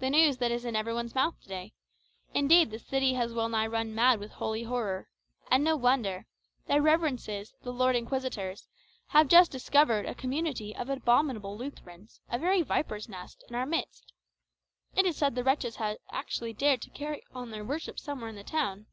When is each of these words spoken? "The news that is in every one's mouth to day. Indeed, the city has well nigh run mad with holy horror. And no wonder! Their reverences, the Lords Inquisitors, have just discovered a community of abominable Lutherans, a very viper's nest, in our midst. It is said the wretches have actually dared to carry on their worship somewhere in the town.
"The 0.00 0.10
news 0.10 0.38
that 0.38 0.50
is 0.50 0.64
in 0.64 0.74
every 0.74 0.92
one's 0.92 1.14
mouth 1.14 1.40
to 1.40 1.46
day. 1.48 1.72
Indeed, 2.34 2.72
the 2.72 2.80
city 2.80 3.14
has 3.14 3.32
well 3.32 3.48
nigh 3.48 3.68
run 3.68 3.94
mad 3.94 4.18
with 4.18 4.32
holy 4.32 4.64
horror. 4.64 5.06
And 5.52 5.62
no 5.62 5.76
wonder! 5.76 6.26
Their 6.66 6.82
reverences, 6.82 7.54
the 7.62 7.72
Lords 7.72 7.96
Inquisitors, 7.96 8.66
have 9.10 9.28
just 9.28 9.52
discovered 9.52 10.04
a 10.04 10.16
community 10.16 10.74
of 10.74 10.88
abominable 10.90 11.56
Lutherans, 11.56 12.18
a 12.28 12.40
very 12.40 12.62
viper's 12.62 13.08
nest, 13.08 13.44
in 13.48 13.54
our 13.54 13.66
midst. 13.66 14.12
It 14.96 15.06
is 15.06 15.16
said 15.16 15.36
the 15.36 15.44
wretches 15.44 15.76
have 15.76 15.98
actually 16.10 16.52
dared 16.52 16.82
to 16.82 16.90
carry 16.90 17.22
on 17.32 17.52
their 17.52 17.64
worship 17.64 18.00
somewhere 18.00 18.30
in 18.30 18.34
the 18.34 18.42
town. 18.42 18.86